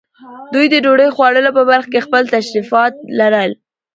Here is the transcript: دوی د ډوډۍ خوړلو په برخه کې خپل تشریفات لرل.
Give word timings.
دوی 0.53 0.65
د 0.69 0.75
ډوډۍ 0.83 1.09
خوړلو 1.15 1.51
په 1.57 1.63
برخه 1.69 1.89
کې 1.93 2.05
خپل 2.05 2.23
تشریفات 2.35 2.93
لرل. 3.19 3.51